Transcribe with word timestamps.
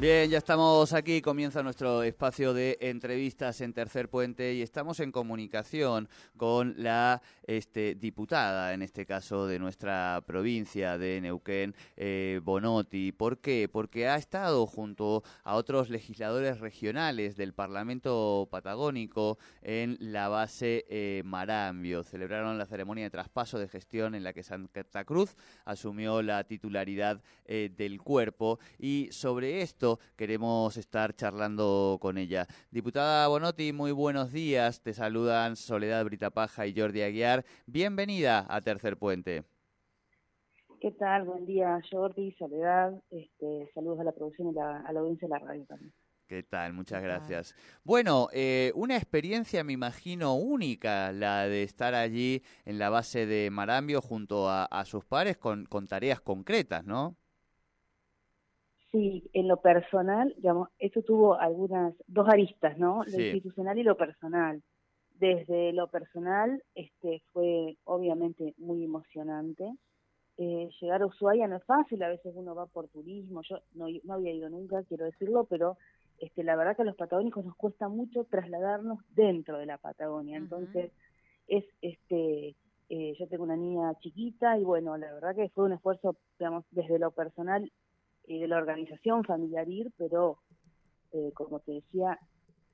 Bien, 0.00 0.30
ya 0.30 0.38
estamos 0.38 0.92
aquí, 0.92 1.20
comienza 1.20 1.60
nuestro 1.64 2.04
espacio 2.04 2.54
de 2.54 2.78
entrevistas 2.80 3.60
en 3.60 3.72
Tercer 3.72 4.08
Puente 4.08 4.54
y 4.54 4.62
estamos 4.62 5.00
en 5.00 5.10
comunicación 5.10 6.08
con 6.36 6.74
la 6.76 7.20
este, 7.42 7.96
diputada, 7.96 8.74
en 8.74 8.82
este 8.82 9.06
caso 9.06 9.48
de 9.48 9.58
nuestra 9.58 10.22
provincia 10.24 10.98
de 10.98 11.20
Neuquén, 11.20 11.74
eh, 11.96 12.38
Bonotti. 12.44 13.10
¿Por 13.10 13.38
qué? 13.38 13.68
Porque 13.68 14.06
ha 14.06 14.14
estado 14.14 14.68
junto 14.68 15.24
a 15.42 15.56
otros 15.56 15.90
legisladores 15.90 16.60
regionales 16.60 17.36
del 17.36 17.52
Parlamento 17.52 18.46
Patagónico 18.52 19.36
en 19.62 19.96
la 19.98 20.28
base 20.28 20.86
eh, 20.88 21.22
Marambio. 21.24 22.04
Celebraron 22.04 22.56
la 22.56 22.66
ceremonia 22.66 23.02
de 23.02 23.10
traspaso 23.10 23.58
de 23.58 23.66
gestión 23.66 24.14
en 24.14 24.22
la 24.22 24.32
que 24.32 24.44
Santa 24.44 25.04
Cruz 25.04 25.34
asumió 25.64 26.22
la 26.22 26.44
titularidad 26.44 27.20
eh, 27.46 27.72
del 27.76 28.00
cuerpo 28.00 28.60
y 28.78 29.08
sobre 29.10 29.60
esto 29.62 29.87
queremos 30.16 30.76
estar 30.76 31.14
charlando 31.14 31.98
con 32.00 32.18
ella. 32.18 32.46
Diputada 32.70 33.28
Bonotti, 33.28 33.72
muy 33.72 33.92
buenos 33.92 34.32
días. 34.32 34.82
Te 34.82 34.92
saludan 34.92 35.56
Soledad 35.56 36.04
Britapaja 36.04 36.66
y 36.66 36.78
Jordi 36.78 37.02
Aguiar. 37.02 37.44
Bienvenida 37.66 38.46
a 38.48 38.60
Tercer 38.60 38.98
Puente. 38.98 39.44
¿Qué 40.80 40.92
tal? 40.92 41.24
Buen 41.24 41.46
día, 41.46 41.80
Jordi, 41.90 42.32
Soledad. 42.38 42.92
Este, 43.10 43.70
saludos 43.74 44.00
a 44.00 44.04
la 44.04 44.12
producción 44.12 44.54
y 44.54 44.58
a 44.58 44.92
la 44.92 45.00
audiencia 45.00 45.26
de 45.26 45.34
la 45.34 45.38
radio 45.40 45.64
también. 45.66 45.92
¿Qué 46.28 46.42
tal? 46.42 46.74
Muchas 46.74 47.02
gracias. 47.02 47.54
Bueno, 47.84 48.28
eh, 48.34 48.70
una 48.74 48.96
experiencia, 48.96 49.64
me 49.64 49.72
imagino, 49.72 50.34
única, 50.34 51.10
la 51.10 51.48
de 51.48 51.62
estar 51.62 51.94
allí 51.94 52.42
en 52.66 52.78
la 52.78 52.90
base 52.90 53.24
de 53.24 53.48
Marambio 53.50 54.02
junto 54.02 54.46
a, 54.50 54.84
sus 54.84 55.06
pares 55.06 55.38
con, 55.38 55.64
con 55.64 55.86
tareas 55.86 56.20
concretas, 56.20 56.84
¿no? 56.84 57.16
Sí, 58.90 59.28
en 59.34 59.48
lo 59.48 59.58
personal, 59.58 60.34
digamos, 60.36 60.70
esto 60.78 61.02
tuvo 61.02 61.38
algunas, 61.38 61.94
dos 62.06 62.28
aristas, 62.28 62.78
¿no? 62.78 63.04
Lo 63.04 63.20
institucional 63.20 63.78
y 63.78 63.82
lo 63.82 63.96
personal. 63.96 64.62
Desde 65.18 65.72
lo 65.72 65.88
personal, 65.88 66.62
este, 66.74 67.22
fue 67.32 67.76
obviamente 67.84 68.54
muy 68.56 68.84
emocionante. 68.84 69.70
Eh, 70.38 70.70
llegar 70.80 71.02
a 71.02 71.06
Ushuaia 71.06 71.48
no 71.48 71.56
es 71.56 71.64
fácil, 71.64 72.02
a 72.02 72.08
veces 72.08 72.32
uno 72.34 72.54
va 72.54 72.66
por 72.66 72.88
turismo, 72.88 73.42
yo 73.42 73.58
no, 73.74 73.86
no 74.04 74.14
había 74.14 74.32
ido 74.32 74.48
nunca, 74.48 74.84
quiero 74.84 75.04
decirlo, 75.04 75.44
pero 75.44 75.76
este, 76.18 76.44
la 76.44 76.54
verdad 76.54 76.76
que 76.76 76.82
a 76.82 76.84
los 76.84 76.96
patagónicos 76.96 77.44
nos 77.44 77.56
cuesta 77.56 77.88
mucho 77.88 78.24
trasladarnos 78.24 79.00
dentro 79.10 79.58
de 79.58 79.66
la 79.66 79.78
Patagonia, 79.78 80.36
entonces 80.36 80.92
es, 81.48 81.64
este, 81.82 82.54
eh, 82.88 83.14
yo 83.18 83.26
tengo 83.26 83.42
una 83.42 83.56
niña 83.56 83.92
chiquita 83.98 84.56
y 84.58 84.64
bueno, 84.64 84.96
la 84.96 85.12
verdad 85.12 85.34
que 85.34 85.48
fue 85.48 85.64
un 85.64 85.72
esfuerzo, 85.72 86.16
digamos, 86.38 86.64
desde 86.70 87.00
lo 87.00 87.10
personal 87.10 87.70
y 88.28 88.38
de 88.40 88.48
la 88.48 88.58
organización 88.58 89.24
familiar 89.24 89.68
ir, 89.68 89.90
pero 89.96 90.38
eh, 91.12 91.32
como 91.34 91.60
te 91.60 91.72
decía, 91.72 92.18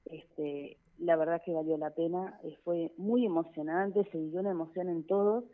este, 0.06 0.76
la 0.98 1.16
verdad 1.16 1.40
que 1.44 1.52
valió 1.52 1.76
la 1.78 1.90
pena, 1.90 2.38
eh, 2.42 2.56
fue 2.64 2.92
muy 2.96 3.24
emocionante, 3.24 4.04
se 4.10 4.18
vivió 4.18 4.40
una 4.40 4.50
emoción 4.50 4.88
en 4.88 5.06
todos, 5.06 5.44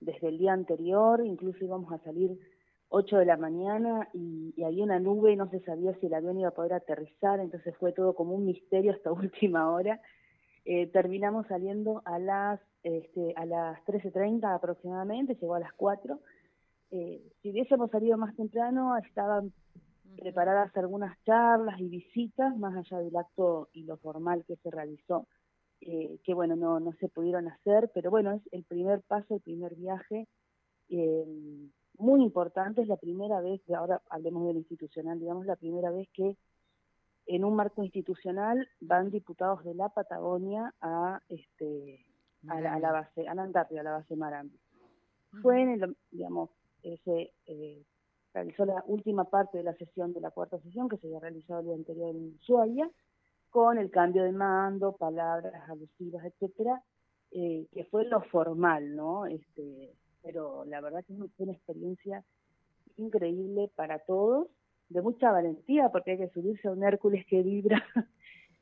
desde 0.00 0.28
el 0.28 0.38
día 0.38 0.52
anterior, 0.52 1.24
incluso 1.24 1.64
íbamos 1.64 1.90
a 1.92 1.98
salir 2.04 2.38
8 2.90 3.16
de 3.18 3.24
la 3.24 3.36
mañana 3.36 4.08
y, 4.12 4.62
había 4.62 4.84
una 4.84 5.00
nube, 5.00 5.34
no 5.36 5.48
se 5.50 5.60
sabía 5.60 5.94
si 6.00 6.06
el 6.06 6.14
avión 6.14 6.38
iba 6.38 6.50
a 6.50 6.54
poder 6.54 6.74
aterrizar, 6.74 7.40
entonces 7.40 7.74
fue 7.78 7.92
todo 7.92 8.14
como 8.14 8.34
un 8.34 8.44
misterio 8.44 8.92
hasta 8.92 9.10
última 9.12 9.72
hora. 9.72 10.00
Eh, 10.64 10.88
terminamos 10.88 11.46
saliendo 11.46 12.02
a 12.04 12.18
las 12.18 12.60
este, 12.82 13.32
a 13.36 13.44
las 13.46 13.84
13.30 13.86 14.54
aproximadamente, 14.54 15.34
llegó 15.34 15.54
a 15.54 15.60
las 15.60 15.72
4 15.72 16.20
eh, 16.90 17.22
si 17.42 17.50
hubiésemos 17.50 17.90
salido 17.90 18.16
más 18.16 18.34
temprano, 18.36 18.96
estaban 18.96 19.52
preparadas 20.16 20.74
algunas 20.76 21.16
charlas 21.24 21.80
y 21.80 21.88
visitas, 21.88 22.56
más 22.56 22.76
allá 22.76 23.02
del 23.02 23.16
acto 23.16 23.68
y 23.72 23.84
lo 23.84 23.96
formal 23.98 24.44
que 24.46 24.56
se 24.56 24.70
realizó, 24.70 25.26
eh, 25.80 26.18
que 26.24 26.34
bueno, 26.34 26.56
no, 26.56 26.80
no 26.80 26.92
se 26.94 27.08
pudieron 27.08 27.48
hacer, 27.48 27.90
pero 27.94 28.10
bueno, 28.10 28.32
es 28.32 28.42
el 28.52 28.64
primer 28.64 29.02
paso, 29.02 29.34
el 29.34 29.40
primer 29.42 29.74
viaje, 29.74 30.26
eh, 30.88 31.24
muy 31.98 32.22
importante, 32.22 32.82
es 32.82 32.88
la 32.88 32.96
primera 32.96 33.40
vez, 33.40 33.60
ahora 33.70 34.00
hablemos 34.10 34.46
del 34.46 34.58
institucional, 34.58 35.18
digamos, 35.18 35.46
la 35.46 35.56
primera 35.56 35.90
vez 35.90 36.08
que 36.12 36.36
en 37.26 37.44
un 37.44 37.56
marco 37.56 37.82
institucional 37.82 38.68
van 38.80 39.10
diputados 39.10 39.64
de 39.64 39.74
la 39.74 39.88
Patagonia 39.88 40.72
a 40.80 41.20
este 41.28 42.04
a 42.48 42.60
la, 42.60 42.92
base, 42.92 43.26
a 43.26 43.34
la 43.34 43.42
Antártida, 43.42 43.80
a 43.80 43.84
la 43.84 43.92
base 43.92 44.14
Marambi. 44.14 44.56
Fue 45.42 45.60
en 45.60 45.70
el, 45.70 45.96
digamos, 46.12 46.50
se 47.04 47.32
eh, 47.46 47.82
realizó 48.32 48.64
la 48.64 48.82
última 48.86 49.24
parte 49.24 49.58
de 49.58 49.64
la 49.64 49.74
sesión 49.74 50.12
de 50.12 50.20
la 50.20 50.30
cuarta 50.30 50.58
sesión 50.60 50.88
que 50.88 50.96
se 50.98 51.06
había 51.06 51.20
realizado 51.20 51.60
el 51.60 51.66
día 51.66 51.74
anterior 51.74 52.10
en 52.10 52.34
Ushuaia, 52.40 52.90
con 53.50 53.78
el 53.78 53.90
cambio 53.90 54.24
de 54.24 54.32
mando, 54.32 54.96
palabras 54.96 55.54
alusivas, 55.68 56.24
etcétera, 56.24 56.82
eh, 57.32 57.66
que 57.72 57.84
fue 57.84 58.04
lo 58.04 58.20
formal, 58.22 58.94
¿no? 58.94 59.26
Este, 59.26 59.92
pero 60.22 60.64
la 60.66 60.80
verdad 60.80 61.04
que 61.06 61.14
fue 61.14 61.28
una 61.38 61.52
experiencia 61.52 62.24
increíble 62.96 63.70
para 63.74 64.00
todos, 64.00 64.48
de 64.88 65.02
mucha 65.02 65.32
valentía, 65.32 65.88
porque 65.90 66.12
hay 66.12 66.18
que 66.18 66.28
subirse 66.28 66.68
a 66.68 66.72
un 66.72 66.84
Hércules 66.84 67.24
que 67.26 67.42
vibra, 67.42 67.82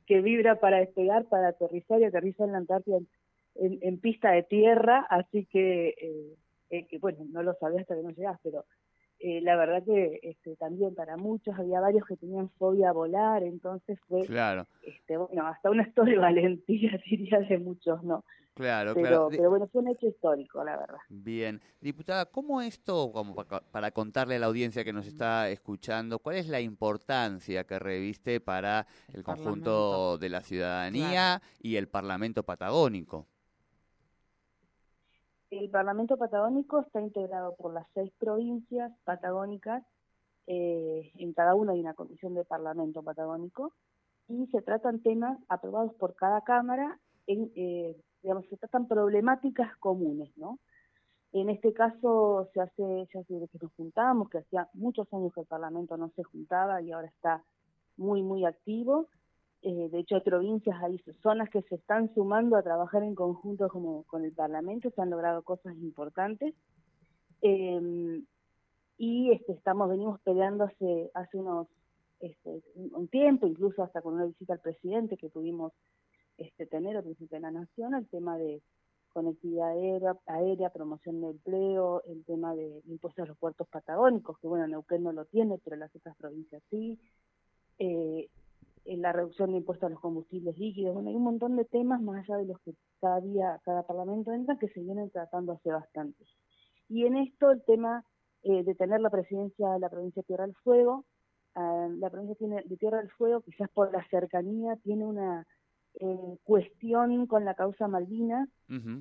que 0.06 0.20
vibra 0.20 0.60
para 0.60 0.78
despegar, 0.78 1.26
para 1.26 1.48
aterrizar 1.48 2.00
y 2.00 2.04
aterrizar 2.04 2.46
en 2.46 2.52
la 2.52 2.58
Antártida 2.58 2.98
en, 3.56 3.98
pista 4.00 4.32
de 4.32 4.42
tierra, 4.42 5.06
así 5.08 5.46
que 5.46 5.88
eh, 5.88 6.36
eh, 6.70 6.86
que 6.86 6.98
bueno, 6.98 7.24
no 7.30 7.42
lo 7.42 7.54
sabía 7.54 7.80
hasta 7.80 7.94
que 7.94 8.02
no 8.02 8.10
llegás, 8.10 8.38
pero 8.42 8.64
eh, 9.26 9.40
la 9.40 9.56
verdad 9.56 9.82
que 9.84 10.20
este, 10.22 10.56
también 10.56 10.94
para 10.94 11.16
muchos 11.16 11.58
había 11.58 11.80
varios 11.80 12.04
que 12.06 12.16
tenían 12.16 12.50
fobia 12.58 12.90
a 12.90 12.92
volar, 12.92 13.42
entonces 13.42 13.98
fue, 14.06 14.26
claro. 14.26 14.66
este, 14.82 15.16
bueno, 15.16 15.46
hasta 15.46 15.70
un 15.70 15.80
acto 15.80 16.04
de 16.04 16.18
valentía, 16.18 17.00
diría, 17.10 17.38
de 17.40 17.58
muchos, 17.58 18.02
¿no? 18.02 18.24
Claro, 18.54 18.94
pero, 18.94 19.08
claro. 19.08 19.28
Pero 19.30 19.50
bueno, 19.50 19.66
fue 19.66 19.82
un 19.82 19.88
hecho 19.88 20.06
histórico, 20.06 20.62
la 20.62 20.76
verdad. 20.76 20.98
Bien. 21.08 21.60
Diputada, 21.80 22.26
¿cómo 22.26 22.60
esto, 22.60 23.10
como 23.12 23.34
para 23.34 23.90
contarle 23.90 24.36
a 24.36 24.38
la 24.38 24.46
audiencia 24.46 24.84
que 24.84 24.92
nos 24.92 25.06
está 25.06 25.48
escuchando, 25.48 26.18
cuál 26.18 26.36
es 26.36 26.48
la 26.48 26.60
importancia 26.60 27.64
que 27.64 27.78
reviste 27.78 28.40
para 28.40 28.86
el, 29.12 29.24
conjunto 29.24 30.18
de 30.18 30.28
la 30.28 30.40
ciudadanía 30.40 31.42
y 31.60 31.76
el 31.76 31.88
Parlamento 31.88 32.44
Patagónico? 32.44 33.26
El 35.60 35.70
Parlamento 35.70 36.16
Patagónico 36.16 36.80
está 36.80 37.00
integrado 37.00 37.54
por 37.54 37.72
las 37.72 37.86
seis 37.94 38.12
provincias 38.18 38.92
patagónicas, 39.04 39.84
eh, 40.48 41.12
en 41.16 41.32
cada 41.32 41.54
una 41.54 41.72
hay 41.72 41.80
una 41.80 41.94
comisión 41.94 42.34
de 42.34 42.44
Parlamento 42.44 43.02
Patagónico, 43.02 43.72
y 44.26 44.46
se 44.48 44.62
tratan 44.62 45.00
temas 45.00 45.38
aprobados 45.48 45.94
por 45.94 46.16
cada 46.16 46.40
Cámara, 46.40 46.98
en, 47.28 47.52
eh, 47.54 47.96
digamos, 48.22 48.46
se 48.48 48.56
tratan 48.56 48.88
problemáticas 48.88 49.76
comunes, 49.76 50.36
¿no? 50.36 50.58
En 51.32 51.48
este 51.50 51.72
caso 51.72 52.48
se 52.52 52.60
hace, 52.60 53.08
ya 53.12 53.20
desde 53.28 53.48
que 53.48 53.58
nos 53.60 53.72
juntamos, 53.74 54.28
que 54.30 54.38
hacía 54.38 54.68
muchos 54.72 55.06
años 55.12 55.32
que 55.32 55.42
el 55.42 55.46
Parlamento 55.46 55.96
no 55.96 56.10
se 56.16 56.24
juntaba 56.24 56.82
y 56.82 56.90
ahora 56.90 57.08
está 57.08 57.44
muy, 57.96 58.22
muy 58.22 58.44
activo, 58.44 59.08
eh, 59.66 59.88
de 59.88 59.98
hecho, 60.00 60.22
provincias, 60.22 60.76
hay 60.82 61.02
zonas 61.22 61.48
que 61.48 61.62
se 61.62 61.76
están 61.76 62.12
sumando 62.14 62.56
a 62.56 62.62
trabajar 62.62 63.02
en 63.02 63.14
conjunto 63.14 63.68
como 63.70 64.02
con 64.04 64.22
el 64.22 64.32
Parlamento, 64.32 64.90
se 64.90 65.00
han 65.00 65.08
logrado 65.08 65.42
cosas 65.42 65.74
importantes. 65.78 66.54
Em, 67.40 68.26
y 68.98 69.32
este, 69.32 69.52
estamos, 69.52 69.88
venimos 69.88 70.20
peleando 70.20 70.64
hace, 70.64 71.10
unos 71.32 71.66
este, 72.20 72.62
un 72.74 73.08
tiempo, 73.08 73.46
incluso 73.46 73.82
hasta 73.82 74.02
con 74.02 74.14
una 74.14 74.26
visita 74.26 74.52
al 74.52 74.60
presidente 74.60 75.16
que 75.16 75.30
pudimos 75.30 75.72
este, 76.36 76.66
tener, 76.66 76.98
al 76.98 77.04
presidente 77.04 77.36
de 77.36 77.40
la 77.40 77.50
Nación, 77.50 77.94
el 77.94 78.06
tema 78.08 78.36
de 78.36 78.60
conectividad 79.14 79.70
aérea, 79.70 80.14
aérea, 80.26 80.68
promoción 80.68 81.22
de 81.22 81.30
empleo, 81.30 82.02
el 82.04 82.22
tema 82.26 82.54
de 82.54 82.82
impuestos 82.86 83.24
a 83.24 83.28
los 83.28 83.38
puertos 83.38 83.66
patagónicos, 83.68 84.38
que 84.40 84.46
bueno, 84.46 84.66
Neuquén 84.66 85.04
no 85.04 85.12
lo 85.12 85.24
tiene, 85.24 85.58
pero 85.64 85.76
las 85.76 85.94
otras 85.96 86.14
provincias 86.18 86.62
sí. 86.68 86.98
Eh, 87.78 88.28
la 88.86 89.12
reducción 89.12 89.52
de 89.52 89.58
impuestos 89.58 89.86
a 89.86 89.90
los 89.90 90.00
combustibles 90.00 90.58
líquidos, 90.58 90.94
bueno, 90.94 91.08
hay 91.08 91.16
un 91.16 91.24
montón 91.24 91.56
de 91.56 91.64
temas 91.64 92.00
más 92.02 92.22
allá 92.22 92.38
de 92.38 92.46
los 92.46 92.60
que 92.60 92.74
cada 93.00 93.20
día 93.20 93.60
cada 93.64 93.82
parlamento 93.86 94.32
entra 94.32 94.58
que 94.58 94.68
se 94.68 94.80
vienen 94.80 95.10
tratando 95.10 95.52
hace 95.52 95.70
bastante. 95.70 96.24
Y 96.88 97.06
en 97.06 97.16
esto 97.16 97.50
el 97.50 97.62
tema 97.64 98.04
eh, 98.42 98.62
de 98.62 98.74
tener 98.74 99.00
la 99.00 99.10
presidencia 99.10 99.70
de 99.70 99.78
la 99.78 99.88
provincia 99.88 100.20
de 100.20 100.26
Tierra 100.26 100.46
del 100.46 100.54
Fuego, 100.56 101.04
ah, 101.54 101.88
la 101.98 102.10
provincia 102.10 102.36
tiene 102.36 102.62
de 102.64 102.76
Tierra 102.76 102.98
del 102.98 103.10
Fuego, 103.10 103.40
quizás 103.40 103.70
por 103.70 103.90
la 103.90 104.06
cercanía, 104.08 104.76
tiene 104.82 105.06
una 105.06 105.46
eh, 106.00 106.38
cuestión 106.42 107.26
con 107.26 107.44
la 107.44 107.54
causa 107.54 107.86
Malvinas, 107.86 108.48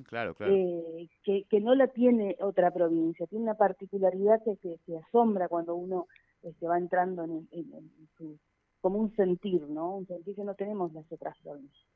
claro, 0.08 0.34
claro. 0.34 0.52
Eh, 0.52 1.08
que, 1.24 1.44
que, 1.50 1.60
no 1.60 1.74
la 1.74 1.88
tiene 1.88 2.36
otra 2.40 2.70
provincia, 2.70 3.26
tiene 3.26 3.44
una 3.44 3.56
particularidad 3.56 4.40
que, 4.44 4.78
que, 4.86 4.96
asombra 4.98 5.48
cuando 5.48 5.74
uno 5.74 6.06
este, 6.42 6.68
va 6.68 6.78
entrando 6.78 7.24
en, 7.24 7.48
su, 8.16 8.38
como 8.84 8.98
un 8.98 9.16
sentir, 9.16 9.62
¿no? 9.62 9.96
Un 9.96 10.06
sentir 10.06 10.36
que 10.36 10.44
no 10.44 10.54
tenemos 10.54 10.92
las 10.92 11.10
otras 11.10 11.34
provincias. 11.42 11.86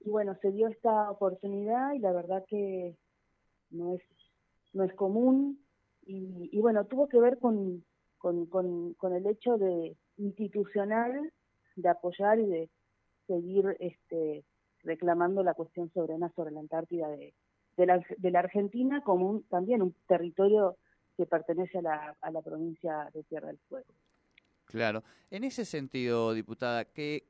Y 0.00 0.10
bueno, 0.10 0.36
se 0.42 0.52
dio 0.52 0.68
esta 0.68 1.10
oportunidad 1.10 1.94
y 1.94 2.00
la 2.00 2.12
verdad 2.12 2.44
que 2.46 2.94
no 3.70 3.94
es, 3.94 4.02
no 4.74 4.84
es 4.84 4.92
común 4.92 5.58
y, 6.04 6.50
y 6.52 6.60
bueno, 6.60 6.84
tuvo 6.84 7.08
que 7.08 7.18
ver 7.18 7.38
con, 7.38 7.82
con, 8.18 8.44
con, 8.44 9.12
el 9.14 9.26
hecho 9.26 9.56
de 9.56 9.96
institucional 10.18 11.32
de 11.76 11.88
apoyar 11.88 12.38
y 12.38 12.44
de 12.44 12.68
seguir 13.26 13.74
este, 13.80 14.44
reclamando 14.82 15.42
la 15.42 15.54
cuestión 15.54 15.90
soberana 15.94 16.30
sobre 16.36 16.50
la 16.50 16.60
Antártida 16.60 17.08
de, 17.08 17.32
de, 17.78 17.86
la, 17.86 18.04
de 18.18 18.30
la 18.30 18.40
Argentina 18.40 19.00
como 19.00 19.40
también 19.48 19.80
un 19.80 19.94
territorio 20.06 20.76
que 21.16 21.24
pertenece 21.24 21.78
a 21.78 21.82
la, 21.82 22.16
a 22.20 22.30
la 22.30 22.42
provincia 22.42 23.08
de 23.14 23.22
Tierra 23.22 23.48
del 23.48 23.60
Fuego. 23.70 23.94
Claro. 24.74 25.04
En 25.30 25.44
ese 25.44 25.64
sentido, 25.64 26.32
diputada, 26.32 26.84
¿qué, 26.84 27.28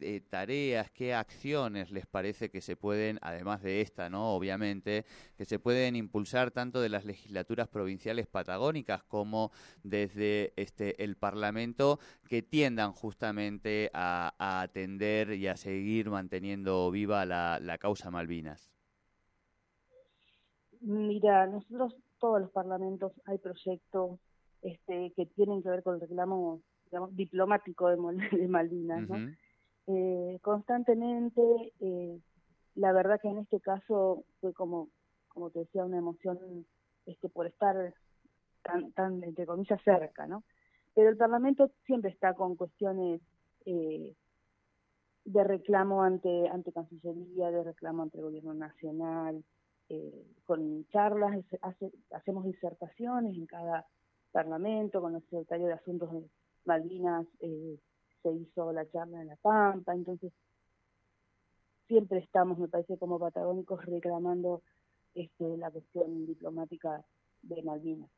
eh, 0.00 0.20
tareas, 0.30 0.90
qué 0.92 1.12
acciones 1.12 1.90
les 1.90 2.06
parece 2.06 2.48
que 2.48 2.62
se 2.62 2.74
pueden, 2.74 3.18
además 3.20 3.60
de 3.62 3.82
esta, 3.82 4.08
¿no? 4.08 4.34
Obviamente, 4.34 5.04
que 5.36 5.44
se 5.44 5.58
pueden 5.58 5.94
impulsar 5.94 6.52
tanto 6.52 6.80
de 6.80 6.88
las 6.88 7.04
legislaturas 7.04 7.68
provinciales 7.68 8.26
patagónicas 8.26 9.02
como 9.02 9.50
desde 9.82 10.54
este 10.56 11.04
el 11.04 11.18
Parlamento 11.18 11.98
que 12.30 12.40
tiendan 12.40 12.92
justamente 12.92 13.90
a, 13.92 14.62
atender 14.62 15.34
y 15.34 15.48
a 15.48 15.58
seguir 15.58 16.08
manteniendo 16.08 16.90
viva 16.90 17.26
la, 17.26 17.58
la 17.60 17.76
causa 17.76 18.10
Malvinas? 18.10 18.72
Mira, 20.80 21.46
nosotros 21.46 21.94
todos 22.18 22.40
los 22.40 22.50
parlamentos 22.52 23.12
hay 23.26 23.36
proyectos 23.36 24.18
este, 24.62 25.12
que 25.14 25.26
tienen 25.26 25.62
que 25.62 25.68
ver 25.68 25.82
con 25.82 25.96
el 25.96 26.00
reclamo 26.00 26.62
digamos, 26.86 27.14
diplomático 27.16 27.88
de, 27.88 27.96
de 28.40 28.48
Malvinas, 28.48 29.08
¿no? 29.08 29.32
eh, 29.86 30.38
constantemente, 30.42 31.42
eh, 31.80 32.18
la 32.74 32.92
verdad 32.92 33.20
que 33.20 33.28
en 33.28 33.38
este 33.38 33.60
caso 33.60 34.24
fue 34.40 34.52
como, 34.52 34.88
como 35.28 35.50
te 35.50 35.60
decía, 35.60 35.84
una 35.84 35.98
emoción 35.98 36.66
este, 37.06 37.28
por 37.28 37.46
estar 37.46 37.94
tan, 38.62 38.92
tan, 38.92 39.22
entre 39.22 39.46
comillas, 39.46 39.80
cerca, 39.82 40.26
¿no? 40.26 40.42
Pero 40.94 41.10
el 41.10 41.16
Parlamento 41.16 41.70
siempre 41.84 42.10
está 42.10 42.34
con 42.34 42.56
cuestiones 42.56 43.20
eh, 43.66 44.14
de 45.24 45.44
reclamo 45.44 46.02
ante, 46.02 46.48
ante 46.48 46.72
Cancillería, 46.72 47.50
de 47.50 47.64
reclamo 47.64 48.02
ante 48.02 48.18
el 48.18 48.24
Gobierno 48.24 48.54
Nacional, 48.54 49.44
eh, 49.88 50.26
con 50.44 50.86
charlas, 50.88 51.44
hace, 51.62 51.92
hacemos 52.12 52.44
disertaciones 52.44 53.36
en 53.36 53.46
cada 53.46 53.86
Parlamento, 54.32 55.00
con 55.00 55.14
el 55.14 55.22
Secretario 55.22 55.66
de 55.66 55.74
Asuntos 55.74 56.10
Malvinas 56.66 57.26
eh, 57.40 57.78
se 58.22 58.32
hizo 58.32 58.72
la 58.72 58.88
charla 58.90 59.22
en 59.22 59.28
La 59.28 59.36
Pampa, 59.36 59.94
entonces 59.94 60.32
siempre 61.86 62.18
estamos, 62.18 62.58
me 62.58 62.68
parece, 62.68 62.98
como 62.98 63.18
patagónicos 63.18 63.84
reclamando 63.84 64.62
este, 65.14 65.56
la 65.56 65.70
cuestión 65.70 66.26
diplomática 66.26 67.04
de 67.42 67.62
Malvinas. 67.62 68.10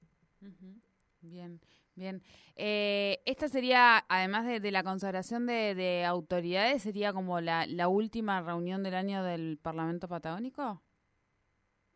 Bien, 1.20 1.60
bien. 1.94 2.22
Eh, 2.56 3.18
esta 3.26 3.48
sería, 3.48 4.04
además 4.08 4.46
de, 4.46 4.70
la 4.70 4.82
consagración 4.82 5.46
de, 5.46 6.04
autoridades, 6.06 6.82
sería 6.82 7.12
como 7.12 7.40
la, 7.40 7.66
la 7.66 7.88
última 7.88 8.40
reunión 8.40 8.82
del 8.82 8.94
año 8.94 9.22
del 9.22 9.58
Parlamento 9.60 10.08
Patagónico. 10.08 10.80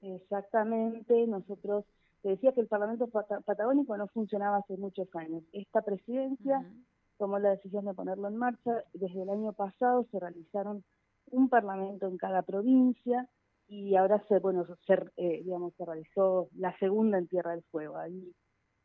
Exactamente, 0.02 1.26
nosotros 1.28 1.84
se 2.22 2.28
decía 2.30 2.52
que 2.52 2.60
el 2.60 2.68
Parlamento 2.68 3.08
Patagónico 3.08 3.96
no 3.96 4.06
funcionaba 4.08 4.58
hace 4.58 4.76
muchos 4.76 5.08
años. 5.14 5.42
Esta 5.52 5.82
presidencia 5.82 6.64
tomó 7.18 7.38
la 7.38 7.50
decisión 7.50 7.84
de 7.84 7.94
ponerlo 7.94 8.28
en 8.28 8.36
marcha. 8.36 8.84
Desde 8.94 9.22
el 9.22 9.30
año 9.30 9.52
pasado 9.52 10.06
se 10.10 10.20
realizaron 10.20 10.84
un 11.30 11.48
parlamento 11.48 12.06
en 12.06 12.16
cada 12.16 12.42
provincia 12.42 13.28
y 13.68 13.96
ahora 13.96 14.22
se, 14.28 14.38
bueno, 14.38 14.64
se, 14.86 14.94
eh, 15.16 15.42
digamos, 15.44 15.74
se 15.76 15.84
realizó 15.84 16.48
la 16.56 16.76
segunda 16.78 17.18
en 17.18 17.26
Tierra 17.26 17.52
del 17.52 17.64
Fuego. 17.64 17.96
Ahí 17.96 18.32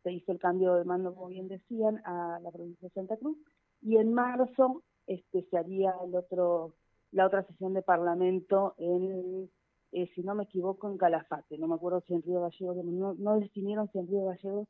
se 0.04 0.12
hizo 0.12 0.32
el 0.32 0.40
cambio 0.40 0.74
de 0.76 0.86
mando, 0.86 1.14
como 1.14 1.28
bien 1.28 1.48
decían, 1.48 2.02
a 2.06 2.40
la 2.42 2.52
provincia 2.52 2.88
de 2.88 2.94
Santa 2.94 3.18
Cruz 3.18 3.38
y 3.82 3.98
en 3.98 4.14
marzo 4.14 4.84
este, 5.06 5.44
se 5.50 5.58
haría 5.58 5.94
el 6.04 6.16
otro, 6.16 6.74
la 7.12 7.26
otra 7.26 7.44
sesión 7.44 7.74
de 7.74 7.82
parlamento 7.82 8.76
en 8.78 9.50
eh, 9.92 10.10
si 10.14 10.22
no 10.22 10.36
me 10.36 10.44
equivoco, 10.44 10.90
en 10.90 10.98
Calafate. 10.98 11.58
No 11.58 11.68
me 11.68 11.76
acuerdo 11.76 12.02
si 12.08 12.14
en 12.14 12.24
Río 12.24 12.42
Gallegos, 12.42 12.78
no, 12.84 13.14
no 13.16 13.40
definieron 13.40 13.90
si 13.92 14.00
en 14.00 14.08
Río 14.08 14.26
Gallegos, 14.26 14.68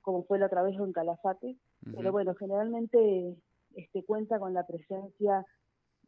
como 0.00 0.24
fue 0.24 0.38
la 0.38 0.46
otra 0.46 0.62
vez, 0.62 0.78
o 0.78 0.84
en 0.84 0.92
Calafate. 0.92 1.56
Pero 1.94 2.12
bueno, 2.12 2.34
generalmente 2.34 3.36
este 3.74 4.04
cuenta 4.04 4.38
con 4.38 4.54
la 4.54 4.66
presencia 4.66 5.44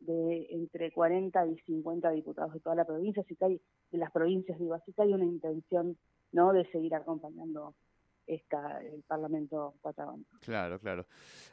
de 0.00 0.46
entre 0.50 0.92
40 0.92 1.46
y 1.46 1.58
50 1.60 2.10
diputados 2.10 2.52
de 2.54 2.60
toda 2.60 2.76
la 2.76 2.84
provincia, 2.84 3.22
así 3.22 3.36
que 3.36 3.44
hay, 3.44 3.60
de 3.90 3.98
las 3.98 4.10
provincias, 4.10 4.58
digo, 4.58 4.74
así 4.74 4.92
que 4.92 5.02
hay 5.02 5.12
una 5.12 5.24
intención 5.24 5.96
no 6.32 6.52
de 6.52 6.70
seguir 6.70 6.94
acompañando 6.94 7.74
esta, 8.26 8.80
el 8.82 9.02
Parlamento 9.02 9.74
patagónico. 9.82 10.38
Claro, 10.40 10.80
claro. 10.80 11.06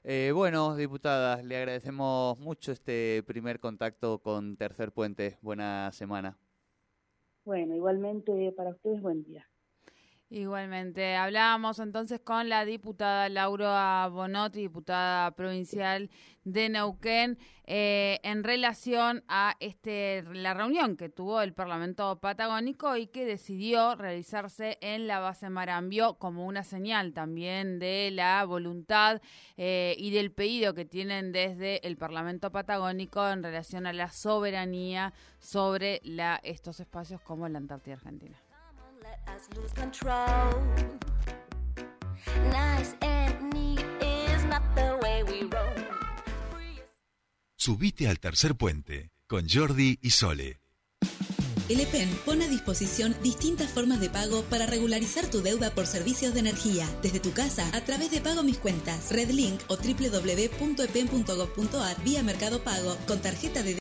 Eh, 0.04 0.32
bueno, 0.34 0.76
diputadas, 0.76 1.44
le 1.44 1.58
agradecemos 1.58 2.38
mucho 2.40 2.72
este 2.72 3.24
primer 3.26 3.60
contacto 3.60 4.20
con 4.20 4.58
Tercer 4.58 4.92
Puente. 4.92 5.38
Buena 5.42 5.92
semana. 5.92 6.38
Bueno, 7.46 7.74
igualmente 7.74 8.52
para 8.52 8.72
ustedes, 8.72 9.02
buen 9.02 9.24
día. 9.24 9.48
Igualmente. 10.34 11.16
Hablábamos 11.16 11.78
entonces 11.78 12.20
con 12.20 12.50
la 12.50 12.66
diputada 12.66 13.30
Laura 13.30 14.08
Bonotti, 14.08 14.62
diputada 14.62 15.30
provincial 15.36 16.10
de 16.44 16.70
Neuquén, 16.70 17.38
eh, 17.66 18.20
en 18.24 18.44
relación 18.44 19.24
a 19.28 19.56
este 19.60 20.24
la 20.34 20.56
reunión 20.56 20.98
que 20.98 21.10
tuvo 21.10 21.42
el 21.42 21.54
Parlamento 21.54 22.20
Patagónico 22.20 22.98
y 22.98 23.06
que 23.06 23.26
decidió 23.28 23.94
realizarse 23.94 24.80
en 24.82 25.06
la 25.06 25.20
base 25.20 25.52
Marambio 25.52 26.16
como 26.16 26.48
una 26.48 26.64
señal 26.64 27.14
también 27.14 27.78
de 27.78 28.10
la 28.12 28.44
voluntad 28.44 29.22
eh, 29.56 29.96
y 30.00 30.10
del 30.10 30.32
pedido 30.32 30.74
que 30.74 30.86
tienen 30.86 31.32
desde 31.32 31.86
el 31.88 31.96
Parlamento 31.96 32.52
Patagónico 32.52 33.30
en 33.30 33.44
relación 33.44 33.86
a 33.86 33.94
la 33.94 34.10
soberanía 34.10 35.14
sobre 35.38 36.02
la, 36.04 36.40
estos 36.42 36.80
espacios 36.80 37.22
como 37.22 37.48
la 37.48 37.60
Antártida 37.60 37.94
Argentina. 37.94 38.43
Subite 47.56 48.10
al 48.10 48.20
tercer 48.20 48.56
puente 48.56 49.12
con 49.28 49.48
Jordi 49.48 49.98
y 50.02 50.10
Sole. 50.12 50.60
El 51.70 51.80
EPEN 51.80 52.10
pone 52.26 52.44
a 52.44 52.50
disposición 52.50 53.16
distintas 53.24 53.70
formas 53.72 54.02
de 54.02 54.10
pago 54.10 54.44
para 54.44 54.66
regularizar 54.66 55.28
tu 55.28 55.42
deuda 55.42 55.74
por 55.74 55.88
servicios 55.88 56.34
de 56.34 56.42
energía, 56.42 56.86
desde 57.02 57.22
tu 57.22 57.32
casa 57.32 57.70
a 57.74 57.80
través 57.86 58.12
de 58.12 58.20
Pago 58.20 58.44
Mis 58.44 58.58
Cuentas, 58.58 59.14
Redlink 59.14 59.62
o 59.70 59.78
www.epen.gov.ar 59.78 60.84
vía 62.04 62.22
Mercado 62.22 62.62
Pago 62.66 62.98
con 63.08 63.22
tarjeta 63.22 63.64
de 63.64 63.72